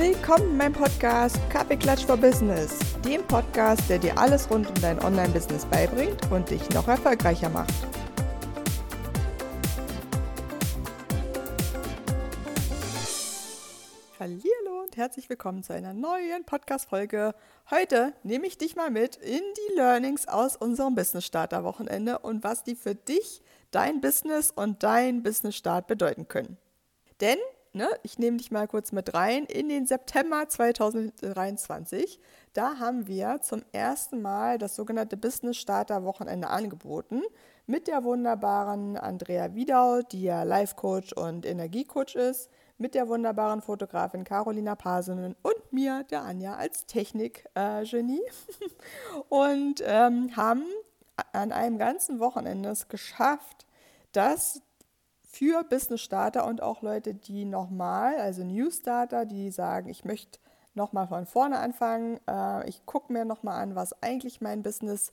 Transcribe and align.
Willkommen 0.00 0.52
in 0.52 0.56
meinem 0.56 0.72
Podcast 0.72 1.36
Kaffeeklatsch 1.50 2.06
for 2.06 2.16
Business, 2.16 2.78
dem 3.04 3.22
Podcast, 3.26 3.82
der 3.90 3.98
dir 3.98 4.16
alles 4.16 4.50
rund 4.50 4.66
um 4.66 4.74
dein 4.80 4.98
Online-Business 4.98 5.66
beibringt 5.66 6.18
und 6.32 6.48
dich 6.48 6.66
noch 6.70 6.88
erfolgreicher 6.88 7.50
macht. 7.50 7.74
Hallo 14.18 14.84
und 14.84 14.96
herzlich 14.96 15.28
willkommen 15.28 15.62
zu 15.62 15.74
einer 15.74 15.92
neuen 15.92 16.46
Podcast-Folge. 16.46 17.34
Heute 17.70 18.14
nehme 18.22 18.46
ich 18.46 18.56
dich 18.56 18.76
mal 18.76 18.90
mit 18.90 19.16
in 19.16 19.42
die 19.42 19.74
Learnings 19.76 20.26
aus 20.26 20.56
unserem 20.56 20.94
Business-Starter-Wochenende 20.94 22.20
und 22.20 22.42
was 22.42 22.64
die 22.64 22.74
für 22.74 22.94
dich, 22.94 23.42
dein 23.70 24.00
Business 24.00 24.50
und 24.50 24.82
dein 24.82 25.22
Business-Start 25.22 25.86
bedeuten 25.86 26.26
können. 26.26 26.56
Denn 27.20 27.36
ne, 27.72 27.88
ich 28.02 28.18
nehme 28.18 28.36
dich 28.36 28.50
mal 28.50 28.66
kurz 28.66 28.92
mit 28.92 29.14
rein, 29.14 29.44
in 29.44 29.68
den 29.68 29.86
September 29.86 30.48
2023. 30.48 32.20
Da 32.52 32.78
haben 32.78 33.06
wir 33.06 33.40
zum 33.42 33.62
ersten 33.72 34.22
Mal 34.22 34.58
das 34.58 34.76
sogenannte 34.76 35.16
Business 35.16 35.56
Starter 35.56 36.04
Wochenende 36.04 36.48
angeboten 36.48 37.22
mit 37.66 37.86
der 37.86 38.02
wunderbaren 38.02 38.96
Andrea 38.96 39.54
Wiedau, 39.54 40.02
die 40.02 40.22
ja 40.22 40.42
Life 40.42 40.74
Coach 40.74 41.12
und 41.12 41.46
Energiecoach 41.46 42.16
ist, 42.16 42.50
mit 42.78 42.94
der 42.94 43.08
wunderbaren 43.08 43.60
Fotografin 43.60 44.24
Carolina 44.24 44.74
Pasenen 44.74 45.36
und 45.42 45.72
mir, 45.72 46.04
der 46.10 46.22
Anja, 46.22 46.56
als 46.56 46.86
Technik-Genie. 46.86 48.22
Und 49.28 49.82
ähm, 49.84 50.34
haben 50.34 50.64
an 51.32 51.52
einem 51.52 51.76
ganzen 51.76 52.20
Wochenende 52.20 52.70
es 52.70 52.88
geschafft, 52.88 53.66
dass 54.12 54.62
für 55.32 55.62
Business 55.64 56.00
Starter 56.00 56.46
und 56.46 56.62
auch 56.62 56.82
Leute, 56.82 57.14
die 57.14 57.44
nochmal, 57.44 58.18
also 58.18 58.44
New 58.44 58.70
Starter, 58.70 59.26
die 59.26 59.50
sagen, 59.50 59.88
ich 59.88 60.04
möchte 60.04 60.40
nochmal 60.74 61.06
von 61.06 61.26
vorne 61.26 61.58
anfangen, 61.58 62.18
äh, 62.28 62.68
ich 62.68 62.84
gucke 62.86 63.12
mir 63.12 63.24
nochmal 63.24 63.62
an, 63.62 63.74
was 63.74 64.02
eigentlich 64.02 64.40
mein 64.40 64.62
Business 64.62 65.12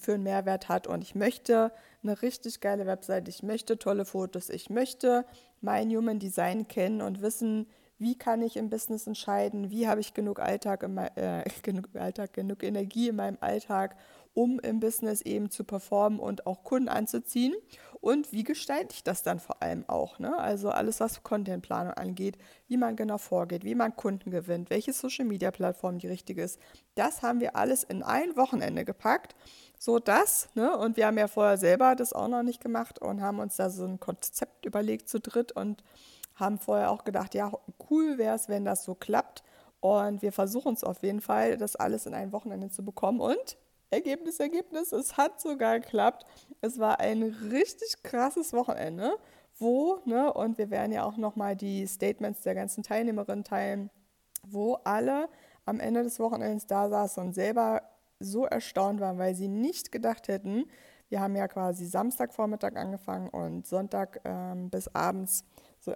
für 0.00 0.14
einen 0.14 0.22
Mehrwert 0.22 0.68
hat 0.68 0.86
und 0.86 1.02
ich 1.02 1.14
möchte 1.14 1.72
eine 2.02 2.20
richtig 2.22 2.60
geile 2.60 2.86
Website, 2.86 3.28
ich 3.28 3.42
möchte 3.42 3.78
tolle 3.78 4.04
Fotos, 4.04 4.48
ich 4.48 4.70
möchte 4.70 5.24
mein 5.60 5.90
Human 5.90 6.18
Design 6.18 6.68
kennen 6.68 7.02
und 7.02 7.22
wissen, 7.22 7.66
wie 7.98 8.16
kann 8.16 8.42
ich 8.42 8.56
im 8.56 8.70
Business 8.70 9.06
entscheiden, 9.06 9.70
wie 9.70 9.88
habe 9.88 10.00
ich 10.00 10.14
genug 10.14 10.40
Alltag, 10.40 10.82
in, 10.82 10.96
äh, 10.98 11.44
genug 11.62 11.88
Alltag, 11.94 12.32
genug 12.32 12.62
Energie 12.62 13.08
in 13.08 13.16
meinem 13.16 13.38
Alltag, 13.40 13.96
um 14.38 14.60
im 14.60 14.78
Business 14.78 15.20
eben 15.22 15.50
zu 15.50 15.64
performen 15.64 16.20
und 16.20 16.46
auch 16.46 16.62
Kunden 16.62 16.88
anzuziehen. 16.88 17.56
Und 18.00 18.30
wie 18.30 18.44
gestalte 18.44 18.94
ich 18.94 19.02
das 19.02 19.24
dann 19.24 19.40
vor 19.40 19.60
allem 19.64 19.84
auch? 19.88 20.20
Ne? 20.20 20.38
Also 20.38 20.70
alles, 20.70 21.00
was 21.00 21.24
Contentplanung 21.24 21.94
angeht, 21.94 22.38
wie 22.68 22.76
man 22.76 22.94
genau 22.94 23.18
vorgeht, 23.18 23.64
wie 23.64 23.74
man 23.74 23.96
Kunden 23.96 24.30
gewinnt, 24.30 24.70
welche 24.70 24.92
Social-Media-Plattform 24.92 25.98
die 25.98 26.06
richtige 26.06 26.44
ist. 26.44 26.60
Das 26.94 27.22
haben 27.22 27.40
wir 27.40 27.56
alles 27.56 27.82
in 27.82 28.04
ein 28.04 28.36
Wochenende 28.36 28.84
gepackt, 28.84 29.34
so 29.76 29.98
dass, 29.98 30.48
ne, 30.54 30.78
und 30.78 30.96
wir 30.96 31.08
haben 31.08 31.18
ja 31.18 31.26
vorher 31.26 31.58
selber 31.58 31.96
das 31.96 32.12
auch 32.12 32.28
noch 32.28 32.44
nicht 32.44 32.60
gemacht 32.60 33.00
und 33.00 33.20
haben 33.20 33.40
uns 33.40 33.56
da 33.56 33.70
so 33.70 33.86
ein 33.86 33.98
Konzept 33.98 34.66
überlegt 34.66 35.08
zu 35.08 35.18
dritt 35.18 35.50
und 35.50 35.82
haben 36.36 36.60
vorher 36.60 36.92
auch 36.92 37.02
gedacht, 37.02 37.34
ja, 37.34 37.50
cool 37.90 38.18
wäre 38.18 38.36
es, 38.36 38.48
wenn 38.48 38.64
das 38.64 38.84
so 38.84 38.94
klappt. 38.94 39.42
Und 39.80 40.22
wir 40.22 40.30
versuchen 40.30 40.74
es 40.74 40.84
auf 40.84 41.02
jeden 41.02 41.20
Fall, 41.20 41.56
das 41.56 41.74
alles 41.74 42.06
in 42.06 42.14
ein 42.14 42.30
Wochenende 42.30 42.68
zu 42.68 42.84
bekommen. 42.84 43.18
Und 43.18 43.56
Ergebnis, 43.90 44.38
Ergebnis, 44.38 44.92
es 44.92 45.16
hat 45.16 45.40
sogar 45.40 45.80
geklappt. 45.80 46.26
Es 46.60 46.78
war 46.78 47.00
ein 47.00 47.22
richtig 47.22 48.02
krasses 48.02 48.52
Wochenende, 48.52 49.16
wo, 49.58 49.98
ne, 50.04 50.32
und 50.32 50.58
wir 50.58 50.70
werden 50.70 50.92
ja 50.92 51.04
auch 51.04 51.16
nochmal 51.16 51.56
die 51.56 51.86
Statements 51.86 52.42
der 52.42 52.54
ganzen 52.54 52.82
Teilnehmerinnen 52.82 53.44
teilen, 53.44 53.90
wo 54.46 54.74
alle 54.84 55.28
am 55.64 55.80
Ende 55.80 56.02
des 56.02 56.20
Wochenendes 56.20 56.66
da 56.66 56.88
saßen 56.88 57.22
und 57.22 57.34
selber 57.34 57.82
so 58.20 58.44
erstaunt 58.44 59.00
waren, 59.00 59.18
weil 59.18 59.34
sie 59.34 59.48
nicht 59.48 59.92
gedacht 59.92 60.28
hätten, 60.28 60.64
wir 61.08 61.20
haben 61.20 61.36
ja 61.36 61.48
quasi 61.48 61.86
Samstagvormittag 61.86 62.76
angefangen 62.76 63.30
und 63.30 63.66
Sonntag 63.66 64.20
ähm, 64.24 64.68
bis 64.68 64.88
abends 64.94 65.44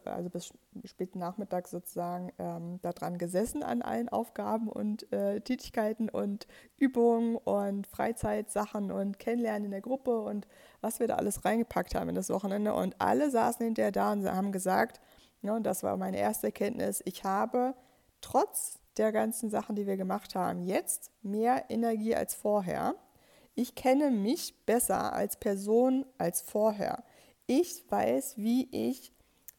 also 0.04 0.30
bis 0.30 0.52
späten 0.84 1.18
Nachmittag 1.18 1.68
sozusagen 1.68 2.32
ähm, 2.38 2.80
daran 2.82 3.18
gesessen 3.18 3.62
an 3.62 3.82
allen 3.82 4.08
Aufgaben 4.08 4.68
und 4.68 5.12
äh, 5.12 5.40
Tätigkeiten 5.40 6.08
und 6.08 6.46
Übungen 6.76 7.36
und 7.36 7.86
Freizeitsachen 7.86 8.90
und 8.90 9.18
Kennenlernen 9.18 9.66
in 9.66 9.70
der 9.70 9.80
Gruppe 9.80 10.20
und 10.20 10.46
was 10.80 11.00
wir 11.00 11.08
da 11.08 11.16
alles 11.16 11.44
reingepackt 11.44 11.94
haben 11.94 12.08
in 12.08 12.14
das 12.14 12.30
Wochenende. 12.30 12.74
Und 12.74 13.00
alle 13.00 13.30
saßen 13.30 13.64
hinterher 13.64 13.92
da 13.92 14.12
und 14.12 14.30
haben 14.30 14.52
gesagt, 14.52 15.00
ja, 15.42 15.54
und 15.54 15.64
das 15.64 15.82
war 15.82 15.96
meine 15.96 16.18
erste 16.18 16.48
Erkenntnis, 16.48 17.02
ich 17.04 17.24
habe 17.24 17.74
trotz 18.20 18.78
der 18.96 19.12
ganzen 19.12 19.50
Sachen, 19.50 19.76
die 19.76 19.86
wir 19.86 19.96
gemacht 19.96 20.34
haben, 20.34 20.62
jetzt 20.64 21.10
mehr 21.22 21.64
Energie 21.68 22.14
als 22.14 22.34
vorher. 22.34 22.94
Ich 23.54 23.74
kenne 23.74 24.10
mich 24.10 24.64
besser 24.64 25.12
als 25.12 25.36
Person 25.36 26.06
als 26.18 26.40
vorher. 26.40 27.04
Ich 27.46 27.84
weiß, 27.90 28.36
wie 28.38 28.68
ich 28.70 29.12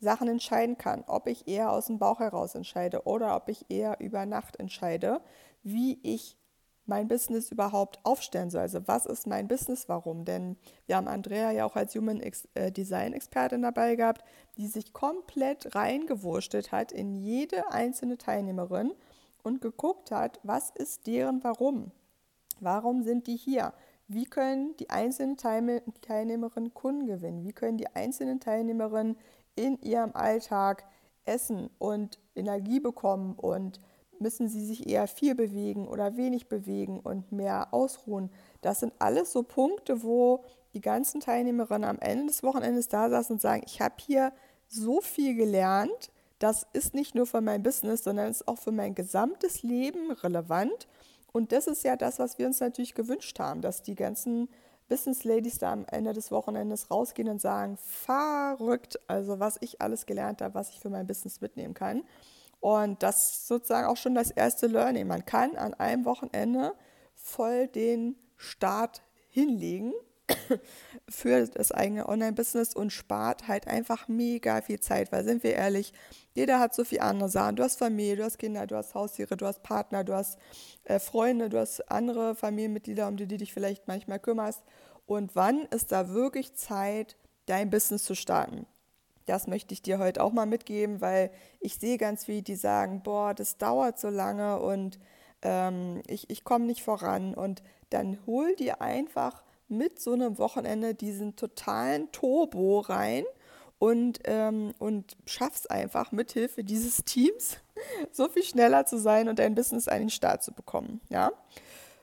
Sachen 0.04 0.28
entscheiden 0.28 0.78
kann, 0.78 1.04
ob 1.08 1.28
ich 1.28 1.48
eher 1.48 1.72
aus 1.72 1.88
dem 1.88 1.98
Bauch 1.98 2.20
heraus 2.20 2.56
entscheide 2.56 3.06
oder 3.06 3.36
ob 3.36 3.50
ich 3.50 3.66
eher 3.70 4.00
über 4.00 4.26
Nacht 4.26 4.58
entscheide, 4.60 5.22
wie 5.64 6.00
ich 6.04 6.38
mein 6.86 7.08
Business 7.08 7.50
überhaupt 7.50 8.00
aufstellen 8.04 8.50
soll. 8.50 8.62
Also 8.62 8.88
was 8.88 9.06
ist 9.06 9.26
mein 9.26 9.48
Business, 9.48 9.88
warum? 9.88 10.26
Denn 10.26 10.58
wir 10.86 10.98
haben 10.98 11.08
Andrea 11.08 11.52
ja 11.52 11.66
auch 11.66 11.76
als 11.76 11.96
Human 11.96 12.22
äh, 12.54 12.72
Design 12.72 13.14
Expertin 13.14 13.62
dabei 13.62 13.96
gehabt, 13.96 14.24
die 14.58 14.68
sich 14.68 14.94
komplett 14.94 15.76
reingewurschtelt 15.76 16.72
hat 16.72 16.92
in 16.92 17.16
jede 17.16 17.72
einzelne 17.72 18.18
Teilnehmerin 18.18 18.94
und 19.44 19.62
geguckt 19.62 20.12
hat, 20.12 20.40
was 20.44 20.70
ist 20.72 21.08
deren 21.08 21.44
Warum? 21.44 21.92
Warum 22.60 23.04
sind 23.04 23.28
die 23.28 23.38
hier? 23.38 23.74
Wie 24.08 24.26
können 24.26 24.76
die 24.78 24.90
einzelnen 24.90 25.38
Teilnehmerinnen 25.38 26.74
Kunden 26.74 27.08
gewinnen? 27.08 27.44
Wie 27.46 27.54
können 27.54 27.78
die 27.78 27.88
einzelnen 27.88 28.40
Teilnehmerinnen 28.40 29.18
in 29.56 29.80
ihrem 29.82 30.16
Alltag 30.16 30.86
essen 31.26 31.70
und 31.80 32.20
Energie 32.36 32.80
bekommen 32.80 33.36
und 33.36 33.80
müssen 34.20 34.48
sie 34.48 34.66
sich 34.66 34.88
eher 34.90 35.08
viel 35.08 35.36
bewegen 35.36 35.88
oder 35.88 36.18
wenig 36.18 36.48
bewegen 36.48 37.00
und 37.00 37.32
mehr 37.32 37.74
ausruhen. 37.74 38.32
Das 38.62 38.80
sind 38.80 38.94
alles 39.00 39.32
so 39.32 39.44
Punkte, 39.44 40.04
wo 40.04 40.44
die 40.74 40.82
ganzen 40.82 41.22
Teilnehmerinnen 41.22 41.88
am 41.88 42.00
Ende 42.00 42.28
des 42.28 42.44
Wochenendes 42.44 42.88
da 42.88 43.10
saßen 43.10 43.36
und 43.36 43.42
sagen, 43.42 43.64
ich 43.66 43.82
habe 43.82 43.96
hier 44.00 44.34
so 44.68 45.02
viel 45.02 45.36
gelernt, 45.36 46.12
das 46.40 46.66
ist 46.74 46.94
nicht 46.94 47.16
nur 47.16 47.26
für 47.26 47.42
mein 47.42 47.64
Business, 47.64 48.04
sondern 48.04 48.30
ist 48.30 48.48
auch 48.48 48.58
für 48.58 48.72
mein 48.72 48.96
gesamtes 48.96 49.64
Leben 49.64 50.12
relevant. 50.12 50.88
Und 51.32 51.52
das 51.52 51.68
ist 51.68 51.84
ja 51.84 51.96
das, 51.96 52.20
was 52.20 52.38
wir 52.38 52.48
uns 52.48 52.60
natürlich 52.60 52.96
gewünscht 52.96 53.40
haben, 53.40 53.62
dass 53.62 53.82
die 53.82 53.96
ganzen 53.96 54.50
Business 54.94 55.24
Ladies 55.24 55.58
da 55.58 55.74
am 55.74 55.88
Ende 55.90 56.14
des 56.14 56.30
Wochenendes 56.30 56.92
rausgehen 56.92 57.28
und 57.28 57.42
sagen, 57.42 57.78
verrückt, 57.78 59.00
also 59.08 59.40
was 59.40 59.58
ich 59.60 59.82
alles 59.82 60.06
gelernt 60.06 60.40
habe, 60.44 60.54
was 60.54 60.70
ich 60.70 60.80
für 60.80 60.92
mein 60.92 61.08
Business 61.08 61.42
mitnehmen 61.42 61.74
kann. 61.74 62.04
Und 62.60 63.02
das 63.02 63.32
ist 63.32 63.48
sozusagen 63.48 63.88
auch 63.88 63.98
schon 63.98 64.14
das 64.14 64.30
erste 64.30 64.68
Learning. 64.68 65.08
Man 65.08 65.26
kann 65.26 65.56
an 65.56 65.74
einem 65.74 66.06
Wochenende 66.06 66.76
voll 67.16 67.68
den 67.68 68.18
Start 68.38 69.02
hinlegen 69.30 69.94
für 71.10 71.48
das 71.48 71.72
eigene 71.72 72.08
Online-Business 72.08 72.76
und 72.76 72.92
spart 72.92 73.48
halt 73.48 73.68
einfach 73.68 74.08
mega 74.08 74.62
viel 74.62 74.80
Zeit, 74.80 75.12
weil 75.12 75.24
sind 75.24 75.42
wir 75.42 75.54
ehrlich, 75.54 75.92
jeder 76.36 76.60
hat 76.60 76.76
so 76.76 76.84
viel 76.84 77.00
andere 77.00 77.30
Sachen. 77.30 77.56
Du 77.56 77.64
hast 77.64 77.80
Familie, 77.80 78.18
du 78.18 78.24
hast 78.24 78.38
Kinder, 78.38 78.68
du 78.68 78.76
hast 78.76 78.94
Haustiere, 78.94 79.38
du 79.38 79.48
hast 79.48 79.64
Partner, 79.64 80.04
du 80.04 80.14
hast 80.14 80.38
äh, 80.84 81.00
Freunde, 81.00 81.50
du 81.50 81.60
hast 81.60 81.92
andere 81.92 82.36
Familienmitglieder, 82.36 83.08
um 83.08 83.18
die 83.18 83.28
du 83.28 83.38
dich 83.38 83.54
vielleicht 83.54 83.88
manchmal 83.88 84.20
kümmerst. 84.20 84.62
Und 85.06 85.36
wann 85.36 85.66
ist 85.66 85.92
da 85.92 86.10
wirklich 86.10 86.54
Zeit, 86.56 87.18
dein 87.46 87.70
Business 87.70 88.04
zu 88.04 88.16
starten? 88.16 88.66
Das 89.26 89.48
möchte 89.48 89.74
ich 89.74 89.82
dir 89.82 90.00
heute 90.00 90.22
auch 90.22 90.34
mal 90.34 90.46
mitgeben, 90.46 91.02
weil 91.02 91.32
ich 91.60 91.76
sehe 91.76 91.98
ganz 91.98 92.26
viele, 92.26 92.42
die 92.42 92.56
sagen, 92.56 93.02
boah, 93.04 93.34
das 93.34 93.58
dauert 93.58 94.00
so 94.00 94.10
lange 94.10 94.60
und 94.60 95.00
ähm, 95.42 96.02
ich, 96.08 96.30
ich 96.30 96.44
komme 96.44 96.66
nicht 96.66 96.84
voran. 96.84 97.34
Und 97.34 97.64
dann 97.90 98.18
hol 98.26 98.56
dir 98.56 98.82
einfach 98.82 99.44
mit 99.70 100.02
so 100.02 100.14
einem 100.14 100.38
Wochenende 100.38 100.94
diesen 100.94 101.36
totalen 101.36 102.12
Turbo 102.12 102.80
rein 102.80 103.24
und, 103.80 104.20
ähm, 104.26 104.74
und 104.80 105.18
schaffst 105.26 105.72
einfach 105.72 106.12
mithilfe 106.12 106.64
dieses 106.64 107.04
Teams 107.04 107.58
so 108.12 108.30
viel 108.30 108.44
schneller 108.44 108.86
zu 108.86 108.98
sein 108.98 109.30
und 109.30 109.40
dein 109.40 109.56
Business 109.56 109.88
an 109.88 110.00
den 110.00 110.10
Start 110.10 110.44
zu 110.44 110.54
bekommen. 110.54 111.02
Ja? 111.10 111.32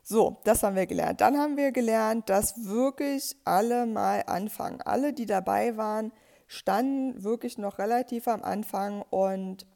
So, 0.02 0.38
das 0.44 0.62
haben 0.62 0.76
wir 0.76 0.87
gelernt. 0.87 1.20
Dann 1.20 1.38
haben 1.38 1.56
wir 1.56 1.73
gelernt, 1.73 2.29
dass 2.29 2.67
wirklich 2.67 3.37
alle 3.44 3.87
mal 3.87 4.25
anfangen. 4.26 4.81
Alle, 4.82 5.12
die 5.12 5.26
dabei 5.26 5.76
waren, 5.76 6.12
standen 6.47 7.23
wirklich 7.23 7.58
noch 7.58 7.79
relativ 7.79 8.26
am 8.26 8.43
Anfang 8.43 9.02
und 9.11 9.67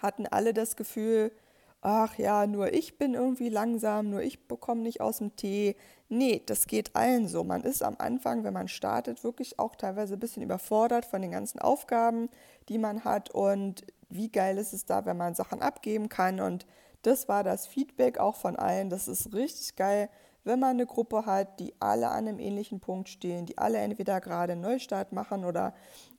hatten 0.00 0.26
alle 0.26 0.54
das 0.54 0.76
Gefühl, 0.76 1.32
ach 1.80 2.16
ja, 2.18 2.46
nur 2.46 2.72
ich 2.72 2.98
bin 2.98 3.14
irgendwie 3.14 3.48
langsam, 3.48 4.10
nur 4.10 4.22
ich 4.22 4.48
bekomme 4.48 4.82
nicht 4.82 5.00
aus 5.00 5.18
dem 5.18 5.36
Tee. 5.36 5.76
Nee, 6.08 6.42
das 6.46 6.66
geht 6.66 6.96
allen 6.96 7.28
so. 7.28 7.44
Man 7.44 7.62
ist 7.62 7.82
am 7.82 7.96
Anfang, 7.98 8.44
wenn 8.44 8.54
man 8.54 8.68
startet, 8.68 9.22
wirklich 9.22 9.58
auch 9.58 9.76
teilweise 9.76 10.14
ein 10.14 10.20
bisschen 10.20 10.42
überfordert 10.42 11.04
von 11.04 11.20
den 11.20 11.30
ganzen 11.30 11.58
Aufgaben, 11.58 12.30
die 12.68 12.78
man 12.78 13.04
hat. 13.04 13.30
Und 13.30 13.84
wie 14.08 14.30
geil 14.30 14.56
ist 14.58 14.72
es 14.72 14.86
da, 14.86 15.04
wenn 15.04 15.16
man 15.16 15.34
Sachen 15.34 15.60
abgeben 15.60 16.08
kann. 16.08 16.40
Und 16.40 16.66
das 17.02 17.28
war 17.28 17.44
das 17.44 17.66
Feedback 17.66 18.18
auch 18.18 18.36
von 18.36 18.56
allen. 18.56 18.90
Das 18.90 19.08
ist 19.08 19.34
richtig 19.34 19.76
geil, 19.76 20.08
wenn 20.44 20.60
man 20.60 20.70
eine 20.70 20.86
Gruppe 20.86 21.26
hat, 21.26 21.60
die 21.60 21.74
alle 21.78 22.08
an 22.08 22.26
einem 22.26 22.38
ähnlichen 22.38 22.80
Punkt 22.80 23.08
stehen, 23.08 23.46
die 23.46 23.58
alle 23.58 23.78
entweder 23.78 24.20
gerade 24.20 24.52
einen 24.52 24.62
Neustart 24.62 25.12
machen 25.12 25.44
oder 25.44 25.74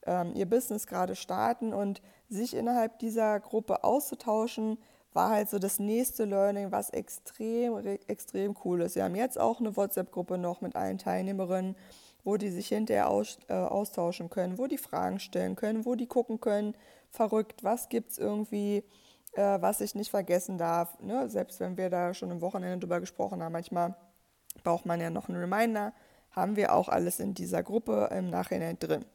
ähm, 0.05 0.33
ihr 0.35 0.47
Business 0.47 0.87
gerade 0.87 1.15
starten 1.15 1.73
und 1.73 2.01
sich 2.29 2.55
innerhalb 2.55 2.99
dieser 2.99 3.39
Gruppe 3.39 3.83
auszutauschen, 3.83 4.77
war 5.13 5.31
halt 5.31 5.49
so 5.49 5.57
das 5.57 5.79
nächste 5.79 6.25
Learning, 6.25 6.71
was 6.71 6.91
extrem, 6.91 7.77
extrem 8.07 8.55
cool 8.63 8.81
ist. 8.81 8.95
Wir 8.95 9.03
haben 9.03 9.15
jetzt 9.15 9.39
auch 9.39 9.59
eine 9.59 9.75
WhatsApp-Gruppe 9.75 10.37
noch 10.37 10.61
mit 10.61 10.75
allen 10.75 10.99
Teilnehmerinnen, 10.99 11.75
wo 12.23 12.37
die 12.37 12.49
sich 12.49 12.67
hinterher 12.67 13.09
aus, 13.09 13.39
äh, 13.47 13.53
austauschen 13.53 14.29
können, 14.29 14.57
wo 14.57 14.67
die 14.67 14.77
Fragen 14.77 15.19
stellen 15.19 15.55
können, 15.55 15.85
wo 15.85 15.95
die 15.95 16.05
gucken 16.05 16.39
können, 16.39 16.75
verrückt, 17.09 17.63
was 17.63 17.89
gibt 17.89 18.11
es 18.11 18.17
irgendwie, 18.19 18.83
äh, 19.33 19.61
was 19.61 19.81
ich 19.81 19.95
nicht 19.95 20.11
vergessen 20.11 20.57
darf. 20.57 20.99
Ne? 20.99 21.29
Selbst 21.29 21.59
wenn 21.59 21.77
wir 21.77 21.89
da 21.89 22.13
schon 22.13 22.31
am 22.31 22.41
Wochenende 22.41 22.79
drüber 22.79 22.99
gesprochen 22.99 23.41
haben, 23.43 23.53
manchmal 23.53 23.95
braucht 24.63 24.85
man 24.85 24.99
ja 24.99 25.09
noch 25.09 25.29
einen 25.29 25.39
Reminder, 25.39 25.93
haben 26.31 26.55
wir 26.55 26.73
auch 26.73 26.89
alles 26.89 27.19
in 27.19 27.33
dieser 27.33 27.63
Gruppe 27.63 28.09
im 28.11 28.29
Nachhinein 28.29 28.77
drin. 28.79 29.05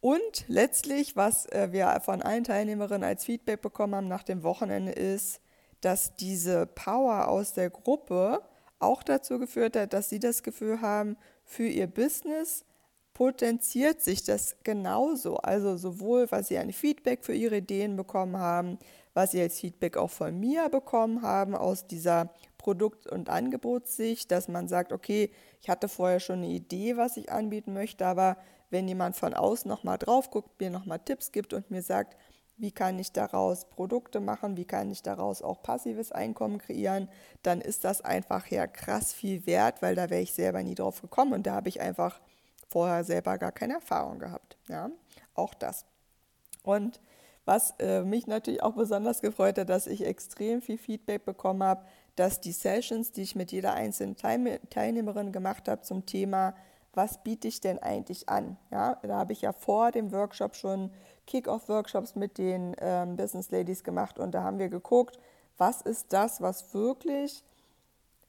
Und 0.00 0.44
letztlich, 0.48 1.16
was 1.16 1.46
äh, 1.46 1.68
wir 1.72 2.00
von 2.02 2.22
allen 2.22 2.44
Teilnehmerinnen 2.44 3.04
als 3.04 3.24
Feedback 3.24 3.60
bekommen 3.60 3.94
haben 3.94 4.08
nach 4.08 4.22
dem 4.22 4.42
Wochenende, 4.42 4.92
ist, 4.92 5.40
dass 5.82 6.16
diese 6.16 6.66
Power 6.66 7.28
aus 7.28 7.52
der 7.52 7.70
Gruppe 7.70 8.42
auch 8.78 9.02
dazu 9.02 9.38
geführt 9.38 9.76
hat, 9.76 9.92
dass 9.92 10.08
sie 10.08 10.18
das 10.18 10.42
Gefühl 10.42 10.80
haben, 10.80 11.16
für 11.44 11.66
ihr 11.66 11.86
Business 11.86 12.64
potenziert 13.12 14.00
sich 14.00 14.24
das 14.24 14.56
genauso. 14.62 15.36
Also 15.36 15.76
sowohl, 15.76 16.30
was 16.30 16.48
sie 16.48 16.56
ein 16.56 16.72
Feedback 16.72 17.24
für 17.24 17.34
ihre 17.34 17.58
Ideen 17.58 17.96
bekommen 17.96 18.38
haben, 18.38 18.78
was 19.14 19.32
sie 19.32 19.40
als 19.40 19.58
Feedback 19.58 19.96
auch 19.96 20.10
von 20.10 20.38
mir 20.38 20.68
bekommen 20.68 21.22
haben 21.22 21.54
aus 21.54 21.86
dieser 21.86 22.30
Produkt- 22.58 23.06
und 23.06 23.28
Angebotssicht, 23.28 24.30
dass 24.30 24.48
man 24.48 24.68
sagt, 24.68 24.92
okay, 24.92 25.30
ich 25.60 25.68
hatte 25.68 25.88
vorher 25.88 26.20
schon 26.20 26.40
eine 26.40 26.48
Idee, 26.48 26.96
was 26.96 27.16
ich 27.16 27.32
anbieten 27.32 27.72
möchte, 27.72 28.06
aber 28.06 28.36
wenn 28.70 28.86
jemand 28.86 29.16
von 29.16 29.34
außen 29.34 29.68
nochmal 29.68 29.98
drauf 29.98 30.30
guckt, 30.30 30.60
mir 30.60 30.70
nochmal 30.70 31.00
Tipps 31.00 31.32
gibt 31.32 31.52
und 31.54 31.70
mir 31.70 31.82
sagt, 31.82 32.16
wie 32.60 32.70
kann 32.70 32.98
ich 32.98 33.12
daraus 33.12 33.64
Produkte 33.64 34.20
machen, 34.20 34.56
wie 34.56 34.66
kann 34.66 34.90
ich 34.90 35.02
daraus 35.02 35.40
auch 35.40 35.62
passives 35.62 36.12
Einkommen 36.12 36.58
kreieren, 36.58 37.08
dann 37.42 37.62
ist 37.62 37.84
das 37.84 38.02
einfach 38.02 38.46
ja 38.48 38.66
krass 38.66 39.14
viel 39.14 39.46
wert, 39.46 39.80
weil 39.80 39.94
da 39.94 40.10
wäre 40.10 40.20
ich 40.20 40.34
selber 40.34 40.62
nie 40.62 40.74
drauf 40.74 41.00
gekommen 41.00 41.32
und 41.32 41.46
da 41.46 41.54
habe 41.54 41.70
ich 41.70 41.80
einfach 41.80 42.20
vorher 42.68 43.02
selber 43.02 43.38
gar 43.38 43.52
keine 43.52 43.74
Erfahrung 43.74 44.18
gehabt. 44.18 44.58
Ja, 44.68 44.90
auch 45.34 45.54
das. 45.54 45.86
Und 46.62 47.00
was 47.50 47.74
äh, 47.80 48.04
mich 48.04 48.28
natürlich 48.28 48.62
auch 48.62 48.74
besonders 48.74 49.22
gefreut 49.22 49.58
hat, 49.58 49.70
dass 49.70 49.88
ich 49.88 50.06
extrem 50.06 50.62
viel 50.62 50.78
Feedback 50.78 51.24
bekommen 51.24 51.64
habe, 51.64 51.84
dass 52.14 52.40
die 52.40 52.52
Sessions, 52.52 53.10
die 53.10 53.22
ich 53.22 53.34
mit 53.34 53.50
jeder 53.50 53.74
einzelnen 53.74 54.14
Teilnehmerin 54.14 55.32
gemacht 55.32 55.68
habe 55.68 55.82
zum 55.82 56.06
Thema, 56.06 56.54
was 56.94 57.24
biete 57.24 57.48
ich 57.48 57.60
denn 57.60 57.80
eigentlich 57.80 58.28
an? 58.28 58.56
Ja, 58.70 59.00
da 59.02 59.16
habe 59.16 59.32
ich 59.32 59.42
ja 59.42 59.52
vor 59.52 59.90
dem 59.90 60.12
Workshop 60.12 60.54
schon 60.54 60.92
Kick-Off-Workshops 61.26 62.14
mit 62.14 62.38
den 62.38 62.76
ähm, 62.78 63.16
Business 63.16 63.50
Ladies 63.50 63.82
gemacht 63.82 64.20
und 64.20 64.30
da 64.30 64.44
haben 64.44 64.60
wir 64.60 64.68
geguckt, 64.68 65.18
was 65.58 65.82
ist 65.82 66.12
das, 66.12 66.40
was 66.40 66.72
wirklich 66.72 67.42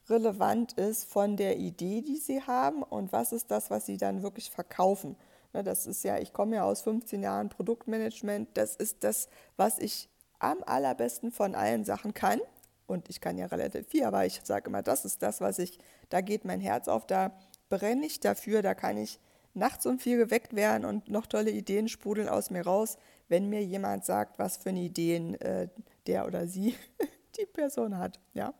relevant 0.09 0.73
ist 0.73 1.05
von 1.05 1.37
der 1.37 1.59
Idee, 1.59 2.01
die 2.01 2.17
sie 2.17 2.41
haben 2.41 2.81
und 2.81 3.13
was 3.13 3.33
ist 3.33 3.51
das, 3.51 3.69
was 3.69 3.85
sie 3.85 3.97
dann 3.97 4.23
wirklich 4.23 4.49
verkaufen. 4.49 5.15
Ne, 5.53 5.63
das 5.63 5.85
ist 5.85 6.03
ja, 6.03 6.17
ich 6.17 6.33
komme 6.33 6.57
ja 6.57 6.63
aus 6.63 6.81
15 6.81 7.23
Jahren 7.23 7.49
Produktmanagement, 7.49 8.49
das 8.55 8.75
ist 8.75 9.03
das, 9.03 9.29
was 9.57 9.79
ich 9.79 10.09
am 10.39 10.63
allerbesten 10.65 11.31
von 11.31 11.55
allen 11.55 11.83
Sachen 11.83 12.13
kann. 12.13 12.39
Und 12.87 13.09
ich 13.09 13.21
kann 13.21 13.37
ja 13.37 13.45
relativ 13.45 13.87
viel, 13.87 14.03
aber 14.03 14.25
ich 14.25 14.41
sage 14.43 14.69
immer, 14.69 14.81
das 14.81 15.05
ist 15.05 15.21
das, 15.21 15.39
was 15.39 15.59
ich, 15.59 15.79
da 16.09 16.19
geht 16.21 16.43
mein 16.43 16.59
Herz 16.59 16.87
auf, 16.87 17.05
da 17.07 17.31
brenne 17.69 18.05
ich 18.05 18.19
dafür, 18.19 18.61
da 18.61 18.73
kann 18.73 18.97
ich 18.97 19.19
nachts 19.53 19.85
um 19.85 19.99
vier 19.99 20.17
geweckt 20.17 20.55
werden 20.55 20.85
und 20.85 21.09
noch 21.09 21.25
tolle 21.25 21.51
Ideen 21.51 21.87
sprudeln 21.87 22.27
aus 22.27 22.49
mir 22.49 22.63
raus, 22.63 22.97
wenn 23.27 23.49
mir 23.49 23.63
jemand 23.63 24.05
sagt, 24.05 24.39
was 24.39 24.57
für 24.57 24.69
eine 24.69 24.81
Ideen 24.81 25.39
äh, 25.39 25.69
der 26.07 26.25
oder 26.25 26.47
sie 26.47 26.75
die 27.37 27.45
Person 27.45 27.97
hat. 27.97 28.19
Ja? 28.33 28.53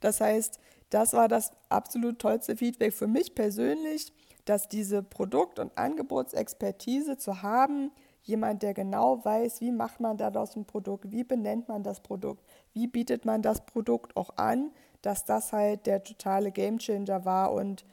Das 0.00 0.20
heißt, 0.20 0.60
das 0.90 1.12
war 1.12 1.28
das 1.28 1.50
absolut 1.68 2.18
tollste 2.18 2.56
Feedback 2.56 2.92
für 2.92 3.06
mich 3.06 3.34
persönlich, 3.34 4.12
dass 4.44 4.68
diese 4.68 5.02
Produkt- 5.02 5.58
und 5.58 5.76
Angebotsexpertise 5.76 7.16
zu 7.16 7.42
haben, 7.42 7.92
jemand, 8.22 8.62
der 8.62 8.74
genau 8.74 9.24
weiß, 9.24 9.60
wie 9.60 9.72
macht 9.72 10.00
man 10.00 10.16
daraus 10.16 10.56
ein 10.56 10.64
Produkt, 10.64 11.10
wie 11.10 11.24
benennt 11.24 11.68
man 11.68 11.82
das 11.82 12.00
Produkt, 12.00 12.44
wie 12.72 12.86
bietet 12.86 13.24
man 13.24 13.42
das 13.42 13.66
Produkt 13.66 14.16
auch 14.16 14.36
an, 14.36 14.70
dass 15.02 15.24
das 15.24 15.52
halt 15.52 15.86
der 15.86 16.02
totale 16.04 16.52
Gamechanger 16.52 17.24
war 17.24 17.52
und 17.52 17.84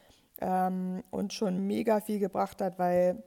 ähm, 0.41 1.03
und 1.11 1.33
schon 1.33 1.67
mega 1.67 1.99
viel 1.99 2.19
gebracht 2.19 2.61
hat, 2.61 2.79
weil 2.79 3.23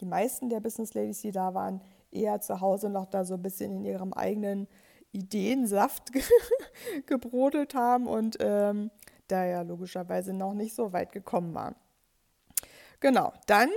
die 0.00 0.06
meisten 0.06 0.48
der 0.48 0.60
Business 0.60 0.94
Ladies, 0.94 1.20
die 1.20 1.32
da 1.32 1.54
waren, 1.54 1.80
eher 2.10 2.40
zu 2.40 2.60
Hause 2.60 2.90
noch 2.90 3.06
da 3.06 3.24
so 3.24 3.34
ein 3.34 3.42
bisschen 3.42 3.78
in 3.78 3.84
ihrem 3.84 4.12
eigenen 4.12 4.68
Ideensaft 5.12 6.12
gebrodelt 7.06 7.74
haben 7.74 8.06
und 8.06 8.36
ähm, 8.40 8.90
da 9.28 9.44
ja 9.44 9.62
logischerweise 9.62 10.32
noch 10.32 10.54
nicht 10.54 10.74
so 10.74 10.92
weit 10.92 11.12
gekommen 11.12 11.54
waren. 11.54 11.76
Genau, 13.04 13.34
dann 13.44 13.68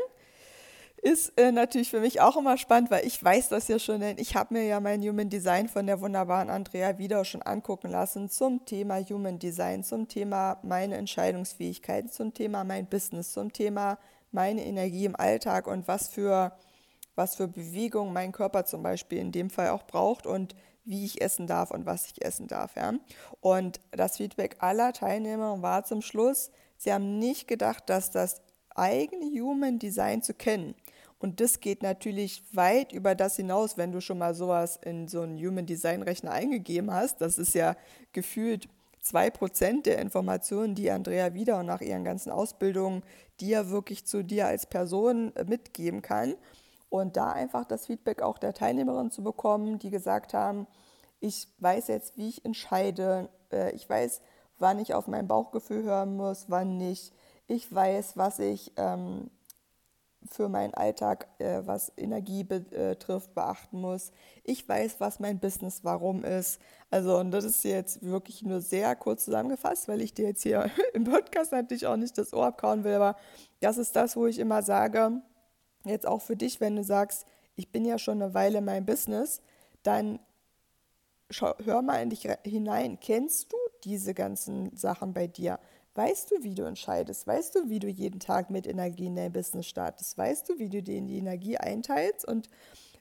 ist 1.01 1.37
äh, 1.37 1.51
natürlich 1.51 1.89
für 1.89 1.99
mich 1.99 2.21
auch 2.21 2.37
immer 2.37 2.57
spannend, 2.57 2.89
weil 2.91 3.05
ich 3.05 3.21
weiß 3.21 3.49
das 3.49 3.67
ja 3.67 3.77
schon, 3.77 3.99
denn 3.99 4.17
ich 4.19 4.37
habe 4.37 4.53
mir 4.53 4.63
ja 4.63 4.79
mein 4.79 5.01
Human 5.01 5.29
Design 5.29 5.67
von 5.67 5.85
der 5.85 5.99
wunderbaren 5.99 6.49
Andrea 6.49 6.97
wieder 6.97 7.25
schon 7.25 7.41
angucken 7.41 7.89
lassen 7.89 8.29
zum 8.29 8.63
Thema 8.63 9.01
Human 9.01 9.37
Design, 9.37 9.83
zum 9.83 10.07
Thema 10.07 10.59
meine 10.63 10.95
Entscheidungsfähigkeiten, 10.95 12.09
zum 12.09 12.33
Thema 12.33 12.63
mein 12.63 12.87
Business, 12.87 13.33
zum 13.33 13.51
Thema 13.51 13.97
meine 14.31 14.65
Energie 14.65 15.03
im 15.03 15.17
Alltag 15.17 15.67
und 15.67 15.89
was 15.89 16.07
für, 16.07 16.53
was 17.15 17.35
für 17.35 17.49
Bewegung 17.49 18.13
mein 18.13 18.31
Körper 18.31 18.63
zum 18.63 18.81
Beispiel 18.81 19.17
in 19.17 19.33
dem 19.33 19.49
Fall 19.49 19.71
auch 19.71 19.83
braucht 19.83 20.25
und 20.25 20.55
wie 20.85 21.03
ich 21.03 21.19
essen 21.19 21.47
darf 21.47 21.71
und 21.71 21.85
was 21.85 22.05
ich 22.05 22.23
essen 22.23 22.47
darf. 22.47 22.77
Ja? 22.77 22.93
Und 23.41 23.81
das 23.91 24.15
Feedback 24.15 24.55
aller 24.59 24.93
Teilnehmer 24.93 25.61
war 25.61 25.83
zum 25.83 26.01
Schluss, 26.01 26.49
sie 26.77 26.93
haben 26.93 27.19
nicht 27.19 27.49
gedacht, 27.49 27.89
dass 27.89 28.09
das 28.09 28.41
eigene 28.77 29.25
Human 29.41 29.79
Design 29.79 30.21
zu 30.21 30.33
kennen. 30.33 30.75
Und 31.19 31.41
das 31.41 31.59
geht 31.59 31.81
natürlich 31.81 32.43
weit 32.53 32.93
über 32.93 33.15
das 33.15 33.35
hinaus, 33.35 33.77
wenn 33.77 33.91
du 33.91 34.01
schon 34.01 34.19
mal 34.19 34.35
sowas 34.35 34.79
in 34.83 35.07
so 35.07 35.21
einen 35.21 35.37
Human 35.37 35.65
Design 35.65 36.03
Rechner 36.03 36.31
eingegeben 36.31 36.91
hast. 36.91 37.21
Das 37.21 37.37
ist 37.39 37.55
ja 37.55 37.75
gefühlt 38.13 38.69
zwei 39.01 39.29
Prozent 39.29 39.85
der 39.85 39.99
Informationen, 39.99 40.75
die 40.75 40.91
Andrea 40.91 41.33
wieder 41.33 41.59
und 41.59 41.65
nach 41.65 41.81
ihren 41.81 42.03
ganzen 42.03 42.31
Ausbildungen 42.31 43.03
dir 43.39 43.69
wirklich 43.69 44.05
zu 44.05 44.23
dir 44.23 44.47
als 44.47 44.65
Person 44.65 45.35
äh, 45.35 45.45
mitgeben 45.45 46.01
kann. 46.01 46.35
Und 46.89 47.17
da 47.17 47.31
einfach 47.31 47.65
das 47.65 47.87
Feedback 47.87 48.21
auch 48.21 48.37
der 48.37 48.53
Teilnehmerinnen 48.53 49.11
zu 49.11 49.23
bekommen, 49.23 49.79
die 49.79 49.89
gesagt 49.89 50.33
haben, 50.33 50.67
ich 51.19 51.47
weiß 51.59 51.87
jetzt, 51.87 52.17
wie 52.17 52.29
ich 52.29 52.45
entscheide, 52.45 53.29
äh, 53.51 53.71
ich 53.71 53.89
weiß, 53.89 54.21
wann 54.59 54.79
ich 54.79 54.93
auf 54.93 55.07
mein 55.07 55.27
Bauchgefühl 55.27 55.83
hören 55.83 56.15
muss, 56.15 56.45
wann 56.49 56.77
nicht. 56.77 57.13
Ich 57.47 57.73
weiß, 57.73 58.17
was 58.17 58.39
ich 58.39 58.73
ähm, 58.75 59.29
für 60.31 60.49
meinen 60.49 60.73
Alltag, 60.73 61.27
äh, 61.39 61.61
was 61.65 61.91
Energie 61.95 62.43
betrifft, 62.43 63.33
beachten 63.33 63.79
muss. 63.79 64.11
Ich 64.43 64.67
weiß, 64.67 64.99
was 64.99 65.19
mein 65.19 65.39
Business 65.39 65.83
warum 65.83 66.23
ist. 66.23 66.59
Also, 66.89 67.17
und 67.17 67.31
das 67.31 67.45
ist 67.45 67.63
jetzt 67.63 68.03
wirklich 68.03 68.43
nur 68.43 68.61
sehr 68.61 68.95
kurz 68.95 69.25
zusammengefasst, 69.25 69.87
weil 69.87 70.01
ich 70.01 70.13
dir 70.13 70.27
jetzt 70.27 70.43
hier 70.43 70.69
im 70.93 71.05
Podcast 71.05 71.51
natürlich 71.51 71.87
auch 71.87 71.97
nicht 71.97 72.17
das 72.17 72.33
Ohr 72.33 72.47
abkauen 72.47 72.83
will, 72.83 72.93
aber 72.93 73.17
das 73.59 73.77
ist 73.77 73.95
das, 73.95 74.15
wo 74.15 74.27
ich 74.27 74.39
immer 74.39 74.61
sage, 74.61 75.21
jetzt 75.85 76.07
auch 76.07 76.21
für 76.21 76.35
dich, 76.35 76.59
wenn 76.59 76.75
du 76.75 76.83
sagst, 76.83 77.25
ich 77.55 77.71
bin 77.71 77.85
ja 77.85 77.97
schon 77.97 78.21
eine 78.21 78.33
Weile 78.33 78.59
in 78.59 78.65
meinem 78.65 78.85
Business, 78.85 79.41
dann 79.83 80.19
schau, 81.29 81.53
hör 81.63 81.81
mal 81.81 82.01
in 82.01 82.09
dich 82.09 82.27
hinein. 82.43 82.99
Kennst 82.99 83.51
du 83.51 83.57
diese 83.83 84.13
ganzen 84.13 84.75
Sachen 84.75 85.13
bei 85.13 85.27
dir? 85.27 85.59
Weißt 85.97 86.29
du, 86.29 86.43
wie 86.43 86.53
du 86.53 86.61
entscheidest? 86.61 87.25
Weißt 87.25 87.55
du, 87.55 87.69
wie 87.69 87.79
du 87.79 87.87
jeden 87.87 88.19
Tag 88.19 88.51
mit 88.51 88.67
Energie 88.67 89.07
in 89.07 89.15
dein 89.15 89.31
Business 89.31 89.65
startest? 89.65 90.15
Weißt 90.15 90.47
du, 90.47 90.59
wie 90.59 90.69
du 90.69 90.83
dir 90.83 91.01
die 91.01 91.17
Energie 91.17 91.57
einteilst? 91.57 92.23
Und 92.27 92.49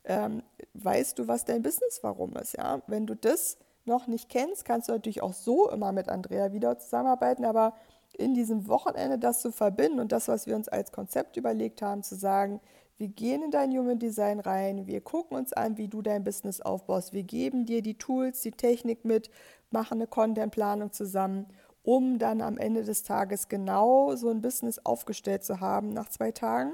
ähm, 0.04 0.42
weißt 0.72 1.18
du, 1.18 1.28
was 1.28 1.44
dein 1.44 1.62
Business 1.62 1.98
warum 2.00 2.34
ist? 2.36 2.56
Ja? 2.56 2.80
Wenn 2.86 3.06
du 3.06 3.14
das 3.14 3.58
noch 3.84 4.06
nicht 4.06 4.30
kennst, 4.30 4.64
kannst 4.64 4.88
du 4.88 4.92
natürlich 4.92 5.22
auch 5.22 5.34
so 5.34 5.70
immer 5.70 5.92
mit 5.92 6.08
Andrea 6.08 6.52
wieder 6.52 6.78
zusammenarbeiten, 6.78 7.44
aber 7.44 7.74
in 8.16 8.32
diesem 8.32 8.66
Wochenende 8.66 9.18
das 9.18 9.42
zu 9.42 9.52
verbinden 9.52 10.00
und 10.00 10.10
das, 10.10 10.26
was 10.26 10.46
wir 10.46 10.56
uns 10.56 10.68
als 10.68 10.90
Konzept 10.90 11.36
überlegt 11.36 11.82
haben, 11.82 12.02
zu 12.02 12.14
sagen, 12.14 12.62
wir 12.96 13.08
gehen 13.08 13.42
in 13.42 13.50
dein 13.50 13.76
Human 13.76 13.98
Design 13.98 14.40
rein, 14.40 14.86
wir 14.86 15.02
gucken 15.02 15.36
uns 15.36 15.52
an, 15.52 15.76
wie 15.76 15.88
du 15.88 16.00
dein 16.00 16.24
Business 16.24 16.62
aufbaust, 16.62 17.12
wir 17.12 17.24
geben 17.24 17.66
dir 17.66 17.82
die 17.82 17.98
Tools, 17.98 18.40
die 18.40 18.52
Technik 18.52 19.04
mit, 19.04 19.30
machen 19.70 19.98
eine 19.98 20.06
Contentplanung 20.06 20.92
zusammen 20.92 21.46
um 21.86 22.18
dann 22.18 22.40
am 22.40 22.58
Ende 22.58 22.82
des 22.82 23.04
Tages 23.04 23.46
genau 23.46 24.16
so 24.16 24.28
ein 24.28 24.42
Business 24.42 24.80
aufgestellt 24.84 25.44
zu 25.44 25.60
haben 25.60 25.90
nach 25.90 26.08
zwei 26.08 26.32
Tagen, 26.32 26.72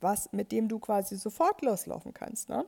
was, 0.00 0.32
mit 0.32 0.50
dem 0.50 0.68
du 0.68 0.80
quasi 0.80 1.14
sofort 1.14 1.62
loslaufen 1.62 2.12
kannst. 2.12 2.48
Ne? 2.48 2.66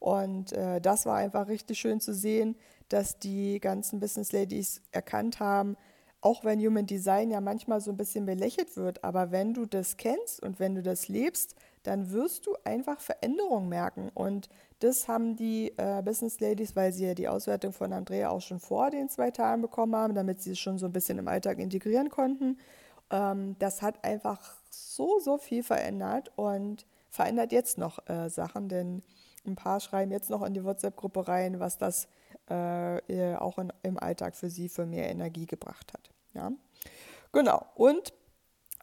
Und 0.00 0.52
äh, 0.52 0.80
das 0.80 1.06
war 1.06 1.16
einfach 1.18 1.46
richtig 1.46 1.78
schön 1.78 2.00
zu 2.00 2.12
sehen, 2.12 2.56
dass 2.88 3.20
die 3.20 3.60
ganzen 3.60 4.00
Business 4.00 4.32
Ladies 4.32 4.82
erkannt 4.90 5.38
haben, 5.38 5.76
auch 6.22 6.42
wenn 6.44 6.58
Human 6.58 6.86
Design 6.86 7.30
ja 7.30 7.40
manchmal 7.40 7.80
so 7.80 7.92
ein 7.92 7.96
bisschen 7.96 8.26
belächelt 8.26 8.76
wird, 8.76 9.04
aber 9.04 9.30
wenn 9.30 9.54
du 9.54 9.64
das 9.64 9.96
kennst 9.96 10.42
und 10.42 10.58
wenn 10.58 10.74
du 10.74 10.82
das 10.82 11.06
lebst, 11.06 11.54
dann 11.86 12.10
wirst 12.10 12.46
du 12.46 12.56
einfach 12.64 13.00
Veränderungen 13.00 13.68
merken. 13.68 14.10
Und 14.14 14.48
das 14.80 15.08
haben 15.08 15.36
die 15.36 15.72
äh, 15.76 16.02
Business 16.02 16.40
Ladies, 16.40 16.74
weil 16.74 16.92
sie 16.92 17.06
ja 17.06 17.14
die 17.14 17.28
Auswertung 17.28 17.72
von 17.72 17.92
Andrea 17.92 18.30
auch 18.30 18.40
schon 18.40 18.58
vor 18.58 18.90
den 18.90 19.08
zwei 19.08 19.30
Tagen 19.30 19.62
bekommen 19.62 19.94
haben, 19.94 20.14
damit 20.14 20.42
sie 20.42 20.52
es 20.52 20.58
schon 20.58 20.78
so 20.78 20.86
ein 20.86 20.92
bisschen 20.92 21.18
im 21.18 21.28
Alltag 21.28 21.58
integrieren 21.58 22.10
konnten. 22.10 22.58
Ähm, 23.10 23.56
das 23.58 23.82
hat 23.82 24.04
einfach 24.04 24.56
so, 24.68 25.20
so 25.20 25.38
viel 25.38 25.62
verändert 25.62 26.32
und 26.36 26.86
verändert 27.08 27.52
jetzt 27.52 27.78
noch 27.78 28.06
äh, 28.08 28.28
Sachen, 28.28 28.68
denn 28.68 29.02
ein 29.46 29.54
paar 29.54 29.78
schreiben 29.78 30.10
jetzt 30.10 30.28
noch 30.28 30.42
in 30.42 30.54
die 30.54 30.64
WhatsApp-Gruppe 30.64 31.28
rein, 31.28 31.60
was 31.60 31.78
das 31.78 32.08
äh, 32.48 33.34
auch 33.36 33.58
in, 33.58 33.72
im 33.82 33.98
Alltag 33.98 34.34
für 34.34 34.50
sie 34.50 34.68
für 34.68 34.86
mehr 34.86 35.08
Energie 35.08 35.46
gebracht 35.46 35.92
hat. 35.92 36.10
Ja? 36.34 36.50
Genau. 37.32 37.64
Und 37.74 38.12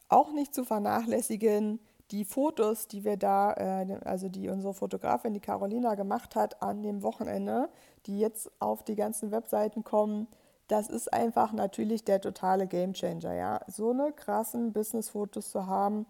auch 0.08 0.32
nicht 0.32 0.54
zu 0.54 0.64
vernachlässigen, 0.64 1.80
die 2.14 2.24
Fotos, 2.24 2.86
die 2.86 3.04
wir 3.04 3.16
da, 3.16 3.52
äh, 3.54 3.98
also 4.04 4.28
die 4.28 4.48
unsere 4.48 4.72
Fotografin, 4.72 5.34
die 5.34 5.40
Carolina, 5.40 5.96
gemacht 5.96 6.36
hat 6.36 6.62
an 6.62 6.82
dem 6.82 7.02
Wochenende, 7.02 7.68
die 8.06 8.20
jetzt 8.20 8.50
auf 8.60 8.84
die 8.84 8.94
ganzen 8.94 9.32
Webseiten 9.32 9.82
kommen, 9.82 10.28
das 10.68 10.88
ist 10.88 11.12
einfach 11.12 11.52
natürlich 11.52 12.04
der 12.04 12.20
totale 12.20 12.68
Gamechanger, 12.68 13.34
ja. 13.34 13.60
So 13.66 13.90
eine 13.90 14.12
krassen 14.12 14.72
Business-Fotos 14.72 15.50
zu 15.50 15.66
haben, 15.66 16.06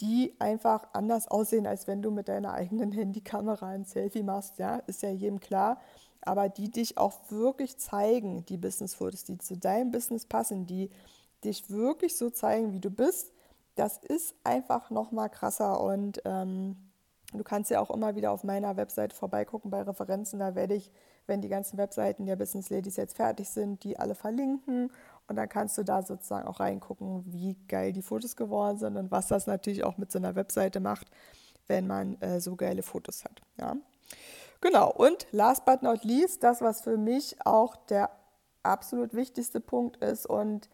die 0.00 0.36
einfach 0.38 0.86
anders 0.92 1.28
aussehen, 1.28 1.66
als 1.66 1.86
wenn 1.86 2.02
du 2.02 2.10
mit 2.10 2.28
deiner 2.28 2.52
eigenen 2.52 2.92
Handykamera 2.92 3.68
ein 3.68 3.84
Selfie 3.84 4.22
machst, 4.22 4.58
ja, 4.58 4.76
ist 4.86 5.02
ja 5.02 5.10
jedem 5.10 5.40
klar. 5.40 5.80
Aber 6.20 6.50
die 6.50 6.70
dich 6.70 6.98
auch 6.98 7.18
wirklich 7.30 7.78
zeigen, 7.78 8.44
die 8.46 8.58
Business-Fotos, 8.58 9.24
die 9.24 9.38
zu 9.38 9.56
deinem 9.56 9.90
Business 9.92 10.26
passen, 10.26 10.66
die 10.66 10.90
dich 11.42 11.70
wirklich 11.70 12.16
so 12.16 12.28
zeigen, 12.28 12.72
wie 12.72 12.80
du 12.80 12.90
bist, 12.90 13.32
das 13.78 13.98
ist 13.98 14.34
einfach 14.42 14.90
nochmal 14.90 15.30
krasser. 15.30 15.80
Und 15.80 16.20
ähm, 16.24 16.76
du 17.32 17.44
kannst 17.44 17.70
ja 17.70 17.80
auch 17.80 17.90
immer 17.90 18.16
wieder 18.16 18.32
auf 18.32 18.42
meiner 18.42 18.76
Webseite 18.76 19.14
vorbeigucken 19.14 19.70
bei 19.70 19.82
Referenzen. 19.82 20.40
Da 20.40 20.54
werde 20.54 20.74
ich, 20.74 20.90
wenn 21.26 21.40
die 21.40 21.48
ganzen 21.48 21.78
Webseiten 21.78 22.26
der 22.26 22.36
Business 22.36 22.70
Ladies 22.70 22.96
jetzt 22.96 23.16
fertig 23.16 23.48
sind, 23.48 23.84
die 23.84 23.98
alle 23.98 24.14
verlinken. 24.14 24.90
Und 25.28 25.36
dann 25.36 25.48
kannst 25.48 25.78
du 25.78 25.84
da 25.84 26.02
sozusagen 26.02 26.48
auch 26.48 26.58
reingucken, 26.58 27.24
wie 27.26 27.56
geil 27.68 27.92
die 27.92 28.02
Fotos 28.02 28.34
geworden 28.34 28.78
sind 28.78 28.96
und 28.96 29.10
was 29.10 29.28
das 29.28 29.46
natürlich 29.46 29.84
auch 29.84 29.96
mit 29.96 30.10
so 30.10 30.18
einer 30.18 30.34
Webseite 30.34 30.80
macht, 30.80 31.06
wenn 31.68 31.86
man 31.86 32.20
äh, 32.20 32.40
so 32.40 32.56
geile 32.56 32.82
Fotos 32.82 33.24
hat. 33.24 33.42
Ja. 33.60 33.76
Genau, 34.60 34.90
und 34.90 35.28
last 35.30 35.64
but 35.66 35.82
not 35.82 36.02
least, 36.02 36.42
das, 36.42 36.60
was 36.62 36.80
für 36.80 36.96
mich 36.96 37.36
auch 37.46 37.76
der 37.76 38.10
absolut 38.64 39.14
wichtigste 39.14 39.60
Punkt 39.60 39.98
ist 39.98 40.26
und 40.26 40.68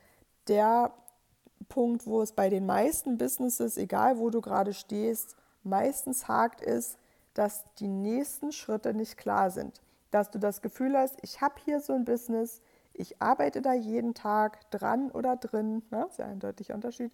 der 0.49 0.92
Punkt, 1.64 2.06
wo 2.06 2.23
es 2.23 2.33
bei 2.33 2.49
den 2.49 2.66
meisten 2.66 3.18
Businesses, 3.18 3.76
egal 3.76 4.18
wo 4.18 4.30
du 4.30 4.40
gerade 4.40 4.73
stehst, 4.73 5.37
meistens 5.62 6.28
hakt, 6.28 6.61
ist, 6.61 6.99
dass 7.35 7.64
die 7.78 7.88
nächsten 7.88 8.52
Schritte 8.52 8.94
nicht 8.94 9.16
klar 9.16 9.50
sind. 9.50 9.83
Dass 10.11 10.30
du 10.30 10.38
das 10.38 10.62
Gefühl 10.62 10.97
hast, 10.97 11.16
ich 11.23 11.40
habe 11.40 11.54
hier 11.64 11.80
so 11.80 11.92
ein 11.92 12.04
Business, 12.04 12.62
ich 12.92 13.21
arbeite 13.21 13.61
da 13.61 13.73
jeden 13.73 14.14
Tag 14.14 14.71
dran 14.71 15.11
oder 15.11 15.37
drin, 15.37 15.83
ne? 15.90 16.06
ist 16.09 16.18
ja 16.18 16.26
ein 16.26 16.38
deutlicher 16.38 16.75
Unterschied, 16.75 17.11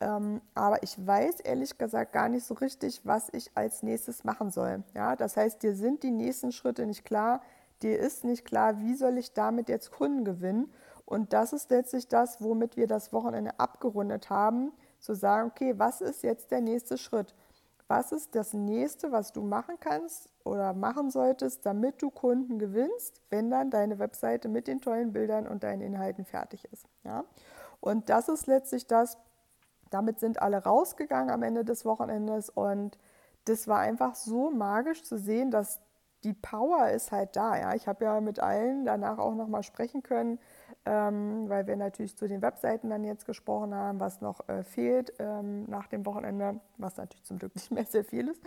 ähm, 0.00 0.42
aber 0.54 0.82
ich 0.82 0.94
weiß 1.04 1.40
ehrlich 1.40 1.78
gesagt 1.78 2.12
gar 2.12 2.28
nicht 2.28 2.44
so 2.44 2.54
richtig, 2.54 3.00
was 3.04 3.28
ich 3.32 3.50
als 3.54 3.82
nächstes 3.82 4.24
machen 4.24 4.50
soll. 4.50 4.82
Ja? 4.94 5.16
Das 5.16 5.36
heißt, 5.36 5.62
dir 5.62 5.74
sind 5.74 6.02
die 6.02 6.10
nächsten 6.10 6.52
Schritte 6.52 6.84
nicht 6.84 7.04
klar, 7.04 7.40
dir 7.82 7.98
ist 7.98 8.24
nicht 8.24 8.44
klar, 8.44 8.80
wie 8.80 8.94
soll 8.94 9.16
ich 9.16 9.32
damit 9.32 9.68
jetzt 9.68 9.90
Kunden 9.90 10.24
gewinnen. 10.24 10.72
Und 11.12 11.34
das 11.34 11.52
ist 11.52 11.70
letztlich 11.70 12.08
das, 12.08 12.40
womit 12.40 12.78
wir 12.78 12.86
das 12.86 13.12
Wochenende 13.12 13.60
abgerundet 13.60 14.30
haben, 14.30 14.72
zu 14.98 15.12
sagen, 15.14 15.50
okay, 15.50 15.74
was 15.76 16.00
ist 16.00 16.22
jetzt 16.22 16.50
der 16.50 16.62
nächste 16.62 16.96
Schritt? 16.96 17.34
Was 17.86 18.12
ist 18.12 18.34
das 18.34 18.54
nächste, 18.54 19.12
was 19.12 19.30
du 19.30 19.42
machen 19.42 19.74
kannst 19.78 20.30
oder 20.42 20.72
machen 20.72 21.10
solltest, 21.10 21.66
damit 21.66 22.00
du 22.00 22.08
Kunden 22.08 22.58
gewinnst, 22.58 23.20
wenn 23.28 23.50
dann 23.50 23.68
deine 23.68 23.98
Webseite 23.98 24.48
mit 24.48 24.66
den 24.66 24.80
tollen 24.80 25.12
Bildern 25.12 25.46
und 25.46 25.64
deinen 25.64 25.82
Inhalten 25.82 26.24
fertig 26.24 26.64
ist? 26.72 26.86
Ja? 27.04 27.26
Und 27.80 28.08
das 28.08 28.30
ist 28.30 28.46
letztlich 28.46 28.86
das, 28.86 29.18
damit 29.90 30.18
sind 30.18 30.40
alle 30.40 30.64
rausgegangen 30.64 31.28
am 31.28 31.42
Ende 31.42 31.62
des 31.62 31.84
Wochenendes 31.84 32.48
und 32.48 32.96
das 33.44 33.68
war 33.68 33.80
einfach 33.80 34.14
so 34.14 34.50
magisch 34.50 35.02
zu 35.02 35.18
sehen, 35.18 35.50
dass 35.50 35.82
die 36.24 36.32
Power 36.32 36.88
ist 36.90 37.12
halt 37.12 37.36
da. 37.36 37.56
Ja? 37.58 37.74
Ich 37.74 37.86
habe 37.88 38.04
ja 38.04 38.20
mit 38.20 38.40
allen 38.40 38.84
danach 38.84 39.18
auch 39.18 39.34
nochmal 39.34 39.62
sprechen 39.62 40.02
können, 40.02 40.38
ähm, 40.84 41.48
weil 41.48 41.66
wir 41.66 41.76
natürlich 41.76 42.16
zu 42.16 42.28
den 42.28 42.42
Webseiten 42.42 42.90
dann 42.90 43.04
jetzt 43.04 43.26
gesprochen 43.26 43.74
haben, 43.74 44.00
was 44.00 44.20
noch 44.20 44.48
äh, 44.48 44.62
fehlt 44.62 45.12
ähm, 45.18 45.64
nach 45.64 45.86
dem 45.86 46.06
Wochenende, 46.06 46.60
was 46.78 46.96
natürlich 46.96 47.24
zum 47.24 47.38
Glück 47.38 47.54
nicht 47.54 47.70
mehr 47.70 47.84
sehr 47.84 48.04
viel 48.04 48.28
ist. 48.28 48.42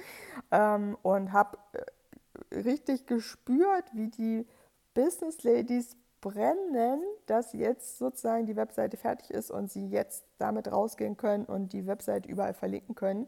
Ähm, 0.52 0.98
und 1.02 1.34
habe 1.34 1.58
äh, 1.74 2.60
richtig 2.60 3.06
gespürt, 3.06 3.86
wie 3.94 4.10
die 4.10 4.48
Business 4.94 5.44
Ladies 5.44 5.98
brennen, 6.22 7.02
dass 7.28 7.54
jetzt 7.54 8.00
sozusagen 8.00 8.48
die 8.48 8.56
Webseite 8.56 8.98
fertig 8.98 9.30
ist 9.30 9.52
und 9.52 9.72
sie 9.72 9.88
jetzt 9.88 10.26
damit 10.40 10.72
rausgehen 10.72 11.18
können 11.18 11.46
und 11.46 11.72
die 11.72 11.86
Webseite 11.86 12.28
überall 12.28 12.54
verlinken 12.54 12.96
können, 12.96 13.28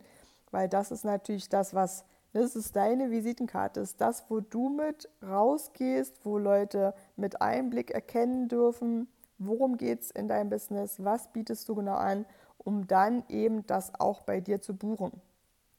weil 0.52 0.68
das 0.68 0.92
ist 0.92 1.06
natürlich 1.06 1.48
das, 1.48 1.74
was 1.74 2.06
das 2.34 2.56
ist 2.56 2.76
deine 2.76 3.10
Visitenkarte, 3.10 3.80
das 3.80 3.92
ist 3.92 4.02
das, 4.02 4.26
wo 4.30 4.40
du 4.40 4.70
mit 4.70 5.10
rausgehst, 5.24 6.24
wo 6.24 6.38
Leute 6.38 6.94
mit 7.16 7.42
einem 7.42 7.70
Blick 7.70 7.92
erkennen 7.92 8.48
dürfen, 8.48 9.08
worum 9.40 9.78
geht 9.78 10.02
es 10.02 10.12
in 10.12 10.28
deinem 10.28 10.50
Business, 10.50 11.04
was 11.04 11.32
bietest 11.32 11.68
du 11.70 11.76
genau 11.76 11.96
an, 11.96 12.26
um 12.58 12.88
dann 12.88 13.24
eben 13.30 13.66
das 13.66 13.98
auch 14.00 14.22
bei 14.22 14.42
dir 14.42 14.62
zu 14.62 14.76
buchen. 14.76 15.12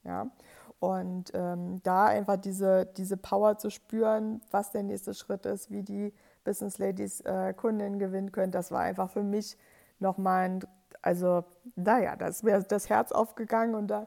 Ja? 0.04 0.30
Und 0.80 1.32
ähm, 1.34 1.80
da 1.82 2.06
einfach 2.06 2.36
diese, 2.36 2.86
diese 2.86 3.16
Power 3.16 3.58
zu 3.58 3.70
spüren, 3.70 4.40
was 4.50 4.70
der 4.70 4.84
nächste 4.84 5.12
Schritt 5.12 5.44
ist, 5.44 5.70
wie 5.70 5.82
die 5.82 6.12
Business 6.44 6.78
Ladies 6.78 7.20
äh, 7.22 7.52
Kundinnen 7.52 7.98
gewinnen 7.98 8.32
können, 8.32 8.52
das 8.52 8.70
war 8.70 8.80
einfach 8.80 9.10
für 9.10 9.24
mich 9.24 9.58
nochmal 9.98 10.44
ein, 10.44 10.60
also 11.02 11.44
naja, 11.74 12.16
da 12.16 12.28
ist 12.28 12.44
mir 12.44 12.60
das 12.62 12.88
Herz 12.88 13.10
aufgegangen 13.12 13.74
und 13.74 13.88
da 13.88 14.06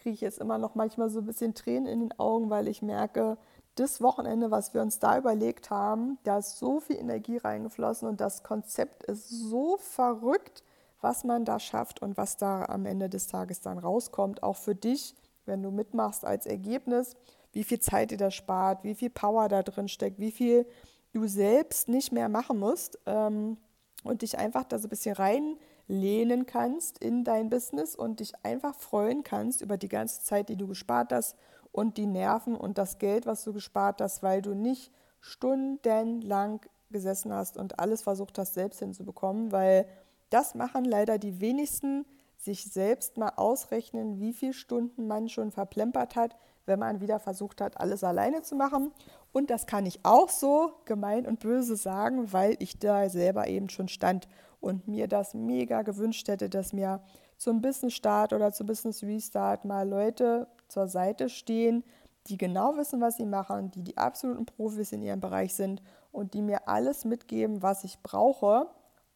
kriege 0.00 0.14
ich 0.14 0.20
jetzt 0.20 0.38
immer 0.38 0.58
noch 0.58 0.74
manchmal 0.74 1.10
so 1.10 1.20
ein 1.20 1.26
bisschen 1.26 1.54
Tränen 1.54 1.86
in 1.86 2.00
den 2.00 2.18
Augen, 2.18 2.50
weil 2.50 2.68
ich 2.68 2.82
merke, 2.82 3.36
das 3.76 4.00
Wochenende, 4.00 4.50
was 4.50 4.74
wir 4.74 4.82
uns 4.82 4.98
da 4.98 5.16
überlegt 5.16 5.70
haben, 5.70 6.18
da 6.24 6.38
ist 6.38 6.58
so 6.58 6.80
viel 6.80 6.96
Energie 6.96 7.36
reingeflossen 7.36 8.08
und 8.08 8.20
das 8.20 8.42
Konzept 8.42 9.04
ist 9.04 9.28
so 9.28 9.76
verrückt, 9.78 10.64
was 11.00 11.24
man 11.24 11.44
da 11.44 11.58
schafft 11.58 12.02
und 12.02 12.16
was 12.16 12.36
da 12.36 12.64
am 12.64 12.84
Ende 12.84 13.08
des 13.08 13.26
Tages 13.26 13.60
dann 13.60 13.78
rauskommt, 13.78 14.42
auch 14.42 14.56
für 14.56 14.74
dich, 14.74 15.14
wenn 15.46 15.62
du 15.62 15.70
mitmachst 15.70 16.24
als 16.24 16.46
Ergebnis, 16.46 17.16
wie 17.52 17.64
viel 17.64 17.80
Zeit 17.80 18.10
dir 18.10 18.18
das 18.18 18.34
spart, 18.34 18.84
wie 18.84 18.94
viel 18.94 19.10
Power 19.10 19.48
da 19.48 19.62
drin 19.62 19.88
steckt, 19.88 20.18
wie 20.18 20.32
viel 20.32 20.66
du 21.12 21.26
selbst 21.26 21.88
nicht 21.88 22.12
mehr 22.12 22.28
machen 22.28 22.58
musst 22.58 22.98
ähm, 23.06 23.56
und 24.04 24.22
dich 24.22 24.38
einfach 24.38 24.64
da 24.64 24.78
so 24.78 24.86
ein 24.86 24.90
bisschen 24.90 25.16
rein 25.16 25.56
lehnen 25.90 26.46
kannst 26.46 26.98
in 26.98 27.24
dein 27.24 27.50
Business 27.50 27.96
und 27.96 28.20
dich 28.20 28.32
einfach 28.44 28.74
freuen 28.76 29.24
kannst 29.24 29.60
über 29.60 29.76
die 29.76 29.88
ganze 29.88 30.22
Zeit, 30.22 30.48
die 30.48 30.56
du 30.56 30.68
gespart 30.68 31.12
hast 31.12 31.36
und 31.72 31.96
die 31.96 32.06
Nerven 32.06 32.54
und 32.54 32.78
das 32.78 32.98
Geld, 32.98 33.26
was 33.26 33.42
du 33.42 33.52
gespart 33.52 34.00
hast, 34.00 34.22
weil 34.22 34.40
du 34.40 34.54
nicht 34.54 34.92
stundenlang 35.20 36.60
gesessen 36.90 37.32
hast 37.32 37.56
und 37.56 37.80
alles 37.80 38.02
versucht 38.02 38.38
hast, 38.38 38.54
selbst 38.54 38.78
hinzubekommen, 38.78 39.50
weil 39.50 39.86
das 40.30 40.54
machen 40.54 40.84
leider 40.84 41.18
die 41.18 41.40
wenigsten, 41.40 42.06
sich 42.36 42.64
selbst 42.72 43.18
mal 43.18 43.32
ausrechnen, 43.36 44.20
wie 44.20 44.32
viele 44.32 44.54
Stunden 44.54 45.06
man 45.08 45.28
schon 45.28 45.50
verplempert 45.50 46.14
hat, 46.14 46.36
wenn 46.66 46.78
man 46.78 47.00
wieder 47.00 47.18
versucht 47.18 47.60
hat, 47.60 47.80
alles 47.80 48.04
alleine 48.04 48.42
zu 48.42 48.54
machen. 48.54 48.92
Und 49.32 49.50
das 49.50 49.66
kann 49.66 49.86
ich 49.86 50.00
auch 50.04 50.28
so 50.28 50.72
gemein 50.84 51.26
und 51.26 51.40
böse 51.40 51.76
sagen, 51.76 52.32
weil 52.32 52.56
ich 52.60 52.78
da 52.78 53.08
selber 53.08 53.48
eben 53.48 53.68
schon 53.68 53.88
stand 53.88 54.28
und 54.60 54.86
mir 54.88 55.08
das 55.08 55.34
mega 55.34 55.82
gewünscht 55.82 56.28
hätte, 56.28 56.48
dass 56.48 56.72
mir 56.72 57.00
zum 57.36 57.62
Business 57.62 57.94
Start 57.94 58.32
oder 58.32 58.52
zum 58.52 58.66
Business 58.66 59.02
Restart 59.02 59.64
mal 59.64 59.88
Leute 59.88 60.46
zur 60.68 60.86
Seite 60.88 61.28
stehen, 61.28 61.82
die 62.26 62.36
genau 62.36 62.76
wissen, 62.76 63.00
was 63.00 63.16
sie 63.16 63.24
machen, 63.24 63.70
die 63.70 63.82
die 63.82 63.96
absoluten 63.96 64.44
Profis 64.46 64.92
in 64.92 65.02
ihrem 65.02 65.20
Bereich 65.20 65.54
sind 65.54 65.82
und 66.12 66.34
die 66.34 66.42
mir 66.42 66.68
alles 66.68 67.04
mitgeben, 67.04 67.62
was 67.62 67.84
ich 67.84 68.02
brauche 68.02 68.68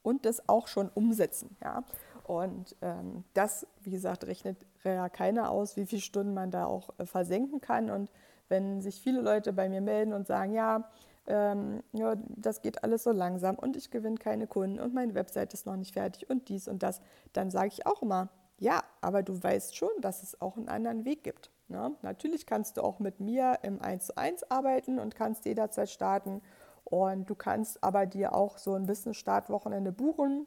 und 0.02 0.24
das 0.24 0.48
auch 0.48 0.68
schon 0.68 0.88
umsetzen. 0.88 1.56
Ja? 1.62 1.84
Und 2.24 2.74
ähm, 2.80 3.24
das, 3.34 3.66
wie 3.82 3.90
gesagt, 3.90 4.24
rechnet 4.26 4.56
ja 4.82 5.08
keiner 5.08 5.50
aus, 5.50 5.76
wie 5.76 5.86
viele 5.86 6.00
Stunden 6.00 6.32
man 6.32 6.50
da 6.50 6.64
auch 6.66 6.90
äh, 6.98 7.04
versenken 7.04 7.60
kann. 7.60 7.90
Und 7.90 8.10
wenn 8.48 8.80
sich 8.80 9.00
viele 9.00 9.20
Leute 9.20 9.52
bei 9.52 9.68
mir 9.68 9.82
melden 9.82 10.14
und 10.14 10.26
sagen, 10.26 10.54
ja, 10.54 10.88
ähm, 11.26 11.82
ja, 11.92 12.14
das 12.36 12.60
geht 12.62 12.84
alles 12.84 13.04
so 13.04 13.12
langsam 13.12 13.56
und 13.56 13.76
ich 13.76 13.90
gewinne 13.90 14.16
keine 14.16 14.46
Kunden 14.46 14.78
und 14.80 14.94
meine 14.94 15.14
Website 15.14 15.54
ist 15.54 15.66
noch 15.66 15.76
nicht 15.76 15.94
fertig 15.94 16.28
und 16.28 16.48
dies 16.48 16.68
und 16.68 16.82
das, 16.82 17.00
dann 17.32 17.50
sage 17.50 17.68
ich 17.68 17.86
auch 17.86 18.02
immer, 18.02 18.28
ja, 18.58 18.82
aber 19.00 19.22
du 19.22 19.42
weißt 19.42 19.76
schon, 19.76 19.90
dass 20.00 20.22
es 20.22 20.40
auch 20.40 20.56
einen 20.56 20.68
anderen 20.68 21.04
Weg 21.04 21.24
gibt. 21.24 21.50
Ne? 21.68 21.94
Natürlich 22.02 22.46
kannst 22.46 22.76
du 22.76 22.82
auch 22.82 22.98
mit 22.98 23.20
mir 23.20 23.58
im 23.62 23.80
1 23.80 24.06
zu 24.06 24.16
1 24.16 24.50
arbeiten 24.50 24.98
und 24.98 25.14
kannst 25.14 25.44
jederzeit 25.44 25.90
starten. 25.90 26.42
Und 26.84 27.28
du 27.30 27.34
kannst 27.34 27.82
aber 27.82 28.06
dir 28.06 28.34
auch 28.34 28.58
so 28.58 28.74
ein 28.74 28.86
Business-Startwochenende 28.86 29.90
buchen. 29.90 30.46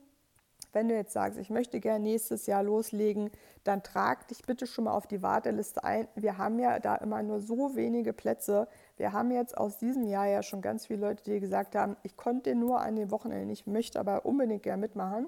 Wenn 0.74 0.90
du 0.90 0.96
jetzt 0.96 1.14
sagst, 1.14 1.40
ich 1.40 1.50
möchte 1.50 1.80
gerne 1.80 2.04
nächstes 2.04 2.46
Jahr 2.46 2.64
loslegen, 2.64 3.32
dann 3.64 3.84
trag 3.84 4.28
dich 4.28 4.44
bitte 4.44 4.68
schon 4.68 4.86
mal 4.86 4.92
auf 4.92 5.08
die 5.08 5.22
Warteliste 5.22 5.84
ein. 5.84 6.08
Wir 6.16 6.38
haben 6.38 6.60
ja 6.60 6.80
da 6.80 6.96
immer 6.96 7.24
nur 7.24 7.40
so 7.40 7.76
wenige 7.76 8.14
Plätze. 8.14 8.68
Wir 8.98 9.14
haben 9.14 9.32
jetzt 9.32 9.58
aus 9.58 9.78
diesem 9.78 10.04
Jahr 10.08 10.28
ja 10.28 10.44
schon 10.44 10.62
ganz 10.62 10.86
viele 10.86 11.02
Leute, 11.02 11.24
die 11.24 11.40
gesagt 11.40 11.76
haben, 11.76 11.98
ich 12.04 12.16
konnte 12.16 12.56
nur 12.56 12.82
an 12.82 12.96
den 12.96 13.12
Wochenenden, 13.12 13.50
ich 13.50 13.68
möchte 13.68 14.00
aber 14.00 14.26
unbedingt 14.26 14.64
gerne 14.64 14.82
mitmachen. 14.82 15.28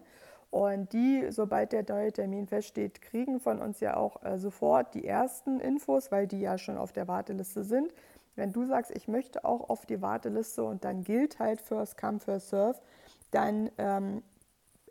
Und 0.51 0.93
die, 0.93 1.27
sobald 1.29 1.74
der 1.74 1.86
neue 1.88 2.12
Termin 2.12 2.48
feststeht, 2.48 3.01
kriegen 3.01 3.39
von 3.39 3.62
uns 3.62 3.81
ja 3.81 3.98
auch 3.98 4.24
äh, 4.24 4.39
sofort 4.39 4.96
die 4.96 5.05
ersten 5.05 5.60
Infos, 5.60 6.12
weil 6.12 6.25
die 6.25 6.39
ja 6.41 6.58
schon 6.58 6.77
auf 6.77 6.91
der 6.91 7.08
Warteliste 7.08 7.63
sind. 7.63 7.93
Wenn 8.36 8.51
du 8.51 8.65
sagst, 8.65 8.91
ich 8.91 9.08
möchte 9.08 9.46
auch 9.46 9.69
auf 9.69 9.86
die 9.86 10.01
Warteliste 10.01 10.63
und 10.63 10.86
dann 10.86 11.03
gilt 11.03 11.39
halt 11.39 11.62
First 11.62 11.98
Come, 11.98 12.19
First 12.19 12.50
Serve, 12.50 12.79
dann 13.31 13.69
ähm, 13.77 14.24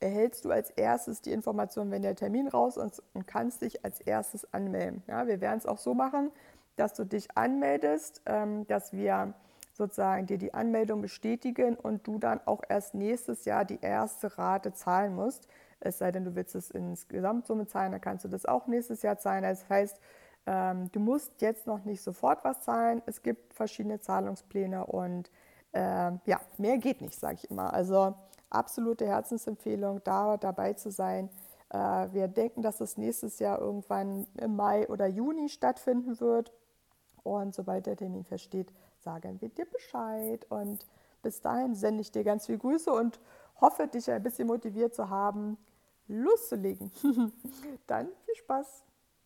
erhältst 0.03 0.45
du 0.45 0.51
als 0.51 0.71
erstes 0.71 1.21
die 1.21 1.33
Information, 1.33 1.91
wenn 1.91 2.03
der 2.03 2.17
Termin 2.17 2.49
raus 2.49 2.77
ist 2.77 3.03
und 3.15 3.27
kannst 3.27 3.63
dich 3.63 3.85
als 3.85 4.01
erstes 4.01 4.53
anmelden. 4.53 5.03
Ja, 5.07 5.27
wir 5.27 5.41
werden 5.41 5.59
es 5.59 5.67
auch 5.67 5.79
so 5.79 5.95
machen, 5.95 6.31
dass 6.77 6.95
du 6.95 7.05
dich 7.05 7.37
anmeldest, 7.37 8.23
ähm, 8.27 8.67
dass 8.67 8.93
wir 8.93 9.35
sozusagen 9.73 10.27
dir 10.27 10.39
die 10.39 10.55
Anmeldung 10.55 11.01
bestätigen 11.01 11.77
und 11.77 12.07
du 12.07 12.19
dann 12.19 12.41
auch 12.47 12.63
erst 12.69 12.95
nächstes 12.95 13.45
Jahr 13.45 13.65
die 13.65 13.81
erste 13.81 14.37
Rate 14.37 14.73
zahlen 14.73 15.15
musst. 15.15 15.49
Es 15.81 15.99
sei 15.99 16.11
denn, 16.11 16.25
du 16.25 16.35
willst 16.35 16.57
es 16.57 16.71
ins 16.71 17.07
Gesamtsumme 17.07 17.67
zahlen, 17.67 17.93
dann 17.93 18.01
kannst 18.01 18.25
du 18.25 18.29
das 18.29 18.45
auch 18.45 18.67
nächstes 18.67 19.03
Jahr 19.03 19.19
zahlen. 19.19 19.45
Das 19.45 19.69
heißt, 19.69 20.01
ähm, 20.47 20.91
du 20.91 20.99
musst 20.99 21.41
jetzt 21.41 21.67
noch 21.67 21.85
nicht 21.85 22.03
sofort 22.03 22.45
was 22.45 22.61
zahlen. 22.63 23.03
Es 23.07 23.23
gibt 23.23 23.55
verschiedene 23.55 24.01
Zahlungspläne 24.01 24.87
und 24.87 25.31
äh, 25.73 25.81
ja, 26.25 26.41
mehr 26.57 26.79
geht 26.79 27.01
nicht, 27.01 27.19
sage 27.19 27.35
ich 27.35 27.51
immer. 27.51 27.73
Also 27.73 28.15
absolute 28.51 29.07
Herzensempfehlung, 29.07 30.03
da 30.05 30.37
dabei 30.37 30.75
zu 30.75 30.91
sein. 30.91 31.31
Äh, 31.71 32.09
wir 32.13 32.29
denken, 32.29 32.63
dass 32.63 32.81
es 32.81 32.97
nächstes 32.97 33.39
Jahr 33.39 33.59
irgendwann 33.61 34.27
im 34.37 34.57
Mai 34.57 34.89
oder 34.89 35.07
Juni 35.07 35.49
stattfinden 35.49 36.21
wird. 36.21 36.53
Und 37.23 37.55
sobald 37.55 37.87
der 37.87 37.97
Termin 37.97 38.25
feststeht, 38.25 38.73
sagen 38.99 39.41
wir 39.41 39.49
dir 39.49 39.67
Bescheid. 39.67 40.47
Und 40.51 40.87
bis 41.23 41.41
dahin 41.41 41.75
sende 41.75 42.01
ich 42.01 42.11
dir 42.11 42.25
ganz 42.25 42.47
viel 42.47 42.59
Grüße 42.59 42.93
und 42.93 43.21
hoffe, 43.61 43.87
dich 43.87 44.11
ein 44.11 44.23
bisschen 44.23 44.49
motiviert 44.49 44.95
zu 44.95 45.11
haben, 45.11 45.59
loszulegen. 46.07 46.91
Dann 47.87 48.09
viel 48.25 48.35
Spaß. 48.37 48.88